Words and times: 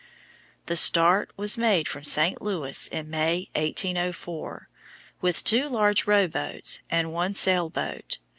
The 0.65 0.75
start 0.75 1.31
was 1.37 1.59
made 1.59 1.87
from 1.87 2.05
St. 2.05 2.41
Louis 2.41 2.87
in 2.87 3.11
May, 3.11 3.51
1804, 3.53 4.67
with 5.21 5.43
two 5.43 5.69
large 5.69 6.07
rowboats 6.07 6.81
and 6.89 7.13
one 7.13 7.35
sail 7.35 7.69
boat. 7.69 8.17